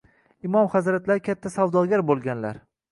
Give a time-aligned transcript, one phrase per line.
[0.49, 2.65] Imom hazratlari katta savdogar bo‘lganlar